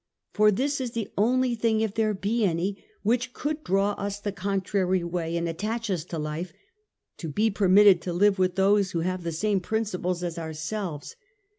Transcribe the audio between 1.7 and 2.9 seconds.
if there be any,